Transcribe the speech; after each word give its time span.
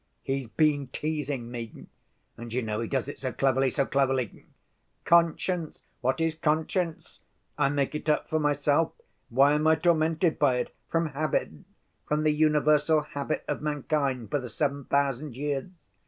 "He's 0.23 0.47
been 0.47 0.87
teasing 0.87 1.51
me. 1.51 1.85
And 2.35 2.51
you 2.51 2.63
know 2.63 2.79
he 2.79 2.87
does 2.87 3.07
it 3.07 3.19
so 3.19 3.31
cleverly, 3.31 3.69
so 3.69 3.85
cleverly. 3.85 4.47
'Conscience! 5.05 5.83
What 5.99 6.19
is 6.19 6.33
conscience? 6.33 7.21
I 7.55 7.69
make 7.69 7.93
it 7.93 8.09
up 8.09 8.27
for 8.27 8.39
myself. 8.39 8.93
Why 9.29 9.53
am 9.53 9.67
I 9.67 9.75
tormented 9.75 10.39
by 10.39 10.55
it? 10.55 10.75
From 10.89 11.09
habit. 11.09 11.51
From 12.07 12.23
the 12.23 12.31
universal 12.33 13.01
habit 13.01 13.43
of 13.47 13.61
mankind 13.61 14.31
for 14.31 14.39
the 14.39 14.49
seven 14.49 14.85
thousand 14.85 15.35
years. 15.37 15.69